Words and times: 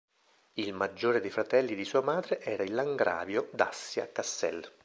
Il 0.53 0.73
maggiore 0.73 1.21
dei 1.21 1.29
fratelli 1.29 1.75
di 1.75 1.85
sua 1.85 2.01
madre 2.01 2.39
era 2.41 2.63
il 2.63 2.73
Langravio 2.73 3.49
d'Assia-Kassel. 3.53 4.67